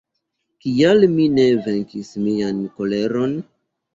[0.63, 3.37] Kial mi ne venkis mian koleron?